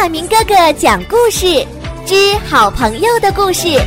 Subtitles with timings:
[0.00, 1.62] 亚明哥哥讲故事
[2.06, 2.14] 之
[2.48, 3.78] 好朋友的故事。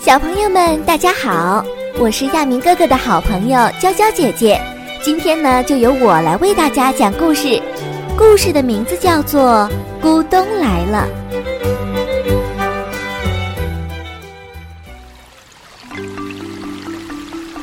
[0.00, 1.64] 小朋友们，大家好，
[2.00, 4.60] 我是亚明哥哥的好朋友娇娇姐姐。
[5.04, 7.62] 今天呢，就由我来为大家讲故事。
[8.16, 9.70] 故事的名字叫做
[10.04, 11.06] 《咕咚来了》。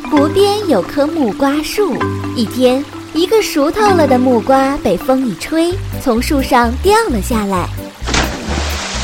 [0.10, 1.98] 湖边有棵木瓜树，
[2.34, 2.82] 一天。
[3.16, 7.66] 一个熟透了的木瓜被风一吹，从树上掉了下来，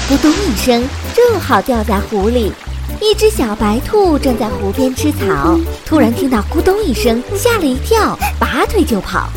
[0.09, 0.83] 咕咚一声，
[1.15, 2.51] 正好掉在湖里。
[2.99, 9.29] 一只小白兔正在湖边吃草，突然听到咕咚一声，吓了一跳，拔腿就跑。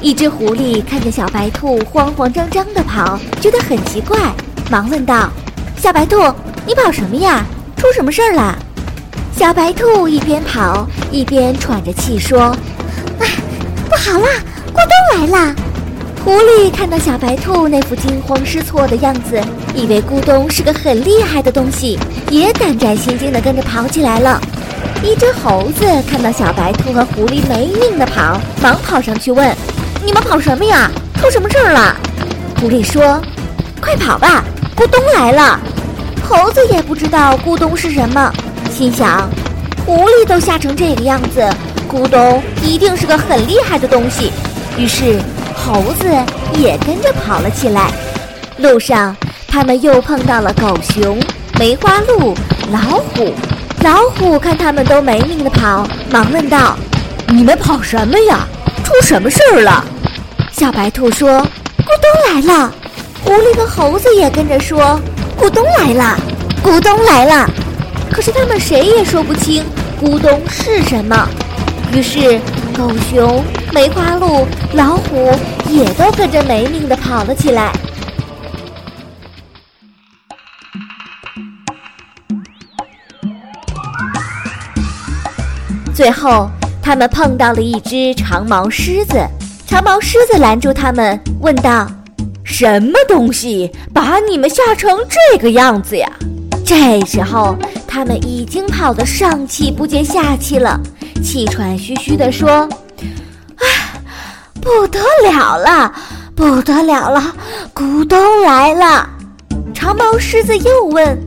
[0.00, 4.32] 一只狐狸看着小白兔慌慌张张的跑，觉得很奇怪，
[4.70, 5.28] 忙问道
[5.76, 6.16] ：“小白兔，
[6.64, 7.44] 你跑什么呀？
[7.76, 8.56] 出什么事儿了？”
[9.40, 12.54] 小白兔一边跑一边喘着气说
[13.18, 13.24] ：“啊，
[13.88, 14.28] 不好啦，
[14.66, 15.56] 咕咚来了！”
[16.22, 19.42] 狐狸看到小白兔那副惊慌失措的样子，
[19.74, 24.38] 以为咕咚是个很厉害的东西，也胆战心惊地跟着跑起来了。
[25.02, 29.56] 一只猴子看到小白兔和狐狸没命地跑，忙跑上去问
[30.04, 30.90] ：“你们跑什么呀？
[31.18, 31.96] 出什么事儿了？”
[32.60, 33.18] 狐狸说
[33.80, 34.44] ：“快跑吧，
[34.76, 35.58] 咕咚来了！”
[36.28, 38.30] 猴子也不知道咕咚是什么。
[38.80, 39.28] 心想，
[39.84, 41.46] 狐狸都吓成这个样子，
[41.86, 44.32] 咕咚一定是个很厉害的东西。
[44.78, 45.20] 于是，
[45.54, 46.08] 猴子
[46.58, 47.90] 也跟着跑了起来。
[48.56, 49.14] 路上，
[49.46, 51.20] 他们又碰到了狗熊、
[51.58, 52.34] 梅花鹿、
[52.72, 53.34] 老虎。
[53.82, 56.74] 老虎看他们都没命的跑，忙问道
[57.28, 58.48] ：“你们跑什么呀？
[58.82, 59.84] 出什么事儿了？”
[60.52, 61.32] 小白兔说
[61.84, 62.72] ：“咕咚来了。”
[63.24, 64.98] 狐狸和猴子也跟着说
[65.38, 66.18] ：“咕咚来了，
[66.64, 67.46] 咕咚来了。”
[68.20, 69.64] 可是他们谁也说不清
[69.98, 71.26] 咕咚是什么，
[71.90, 72.38] 于是
[72.76, 75.32] 狗熊、梅花鹿、老虎
[75.66, 77.72] 也都跟着没命的跑了起来。
[85.94, 86.50] 最后，
[86.82, 89.18] 他们碰到了一只长毛狮子，
[89.66, 91.90] 长毛狮子拦住他们，问道
[92.44, 96.06] ：“什么东西把你们吓成这个样子呀？”
[96.66, 97.56] 这时候。
[97.92, 100.80] 他们已经跑得上气不接下气了，
[101.24, 102.48] 气喘吁吁地说
[103.58, 103.66] ：“啊，
[104.60, 105.92] 不得了了，
[106.36, 107.34] 不得了了，
[107.74, 109.10] 咕咚来了！”
[109.74, 111.18] 长毛狮子又问：“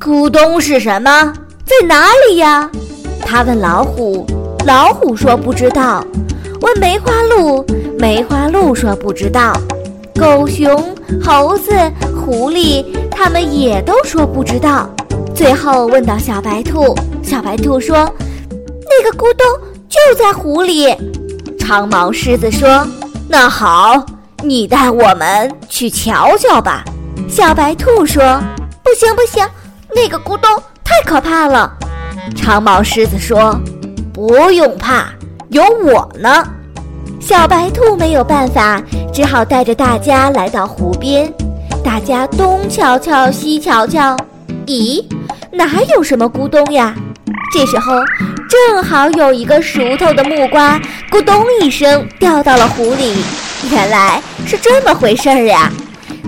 [0.00, 1.32] 咕咚是什么？
[1.64, 2.68] 在哪里呀？”
[3.24, 4.26] 他问老虎，
[4.66, 6.04] 老虎说不知道；
[6.60, 7.64] 问梅花鹿，
[7.96, 9.52] 梅花鹿说不知道；
[10.18, 11.70] 狗熊、猴子、
[12.12, 14.90] 狐狸，他们也都说不知道。
[15.38, 18.12] 最后问到小白兔，小白兔说
[18.90, 19.46] ：“那个咕咚
[19.88, 20.88] 就在湖里。”
[21.56, 22.84] 长毛狮子说
[23.30, 24.04] ：“那好，
[24.42, 26.82] 你带我们去瞧瞧吧。”
[27.30, 28.42] 小白兔说
[28.82, 29.46] ：“不行不行，
[29.94, 30.50] 那个咕咚
[30.82, 31.72] 太可怕了。”
[32.34, 33.56] 长毛狮子说
[34.12, 35.06] ：“不用怕，
[35.50, 36.44] 有我呢。”
[37.22, 38.82] 小白兔没有办法，
[39.14, 41.32] 只好带着大家来到湖边。
[41.84, 44.16] 大家东瞧瞧，西瞧瞧，
[44.66, 45.00] 咦？
[45.58, 46.94] 哪有什么咕咚呀？
[47.52, 47.92] 这时候
[48.48, 50.80] 正好有一个熟透的木瓜，
[51.10, 53.24] 咕咚一声掉到了湖里。
[53.68, 55.68] 原来是这么回事儿呀！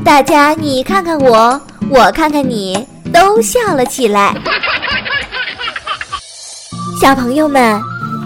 [0.04, 4.34] 大家你看看我，我看看你，都笑了起来。
[7.00, 7.80] 小朋友们，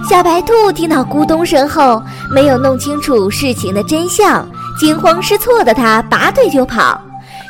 [0.08, 4.48] 小白兔听到咕咚声后，没有弄清楚事情的真相，
[4.80, 6.98] 惊慌失措的它拔腿就跑。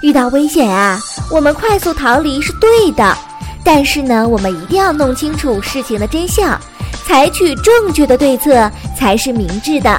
[0.02, 0.98] 遇到危险啊，
[1.30, 3.16] 我们快速逃离是对的。
[3.64, 6.60] 但是呢，我们一定要弄清楚事情的真相，
[7.06, 9.98] 采取正确的对策才是明智的。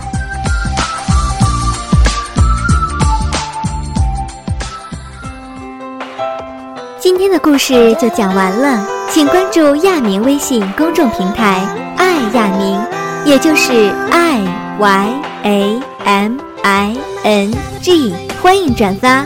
[6.99, 11.61] 今天的故事就讲完了，请关注亚明微信公众平台
[11.97, 12.79] “爱亚明”，
[13.25, 14.41] 也就是 i
[14.79, 15.13] y
[15.43, 17.51] a m i n
[17.81, 19.25] g，欢迎转发。